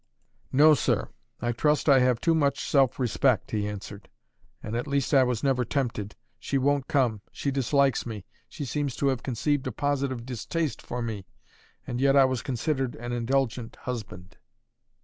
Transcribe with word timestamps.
"No, 0.51 0.73
sir. 0.73 1.09
I 1.43 1.51
trust 1.51 1.87
I 1.87 1.99
have 1.99 2.19
too 2.19 2.33
much 2.33 2.59
self 2.67 2.97
respect," 2.97 3.51
he 3.51 3.67
answered, 3.67 4.09
"and, 4.63 4.75
at 4.75 4.87
least, 4.87 5.13
I 5.13 5.21
was 5.21 5.43
never 5.43 5.63
tempted. 5.63 6.15
She 6.39 6.57
won't 6.57 6.87
come, 6.87 7.21
she 7.31 7.51
dislikes, 7.51 8.03
she 8.49 8.65
seems 8.65 8.95
to 8.95 9.09
have 9.09 9.21
conceived 9.21 9.67
a 9.67 9.71
positive 9.71 10.25
distaste 10.25 10.81
for 10.81 11.03
me, 11.03 11.27
and 11.85 12.01
yet 12.01 12.15
I 12.15 12.25
was 12.25 12.41
considered 12.41 12.95
an 12.95 13.11
indulgent 13.11 13.75
husband." 13.81 14.37